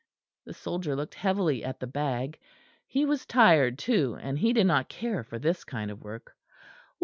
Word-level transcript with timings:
The 0.45 0.55
soldier 0.55 0.95
looked 0.95 1.13
heavily 1.13 1.63
at 1.63 1.79
the 1.79 1.85
bag. 1.85 2.39
He 2.87 3.05
was 3.05 3.27
tired 3.27 3.77
too; 3.77 4.17
and 4.19 4.39
he 4.39 4.51
did 4.51 4.65
not 4.65 4.89
care 4.89 5.23
for 5.23 5.37
this 5.37 5.63
kind 5.63 5.91
of 5.91 6.01
work. 6.01 6.35